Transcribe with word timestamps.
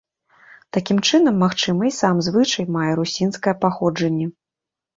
Такім 0.77 1.01
чынам, 1.09 1.37
магчыма, 1.43 1.81
і 1.91 1.93
сам 1.99 2.23
звычай 2.29 2.65
мае 2.79 2.89
русінскае 3.03 3.55
паходжанне. 3.69 4.25